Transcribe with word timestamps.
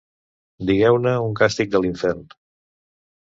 Digueu-ne 0.69 1.13
un 1.25 1.35
castic 1.41 1.69
de 1.75 1.83
l'infern… 1.85 2.25